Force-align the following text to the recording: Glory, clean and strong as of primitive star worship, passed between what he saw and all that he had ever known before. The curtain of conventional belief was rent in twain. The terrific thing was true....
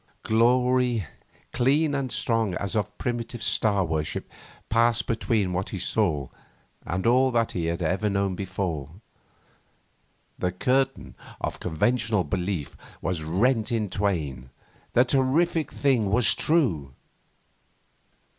Glory, 0.23 1.05
clean 1.53 1.93
and 1.93 2.11
strong 2.11 2.55
as 2.55 2.75
of 2.75 2.97
primitive 2.97 3.43
star 3.43 3.85
worship, 3.85 4.27
passed 4.67 5.05
between 5.05 5.53
what 5.53 5.69
he 5.69 5.77
saw 5.77 6.27
and 6.83 7.05
all 7.05 7.29
that 7.29 7.51
he 7.51 7.65
had 7.65 7.83
ever 7.83 8.09
known 8.09 8.33
before. 8.33 8.89
The 10.39 10.51
curtain 10.53 11.13
of 11.39 11.59
conventional 11.59 12.23
belief 12.23 12.75
was 12.99 13.21
rent 13.21 13.71
in 13.71 13.91
twain. 13.91 14.49
The 14.93 15.05
terrific 15.05 15.71
thing 15.71 16.09
was 16.09 16.33
true.... 16.33 16.93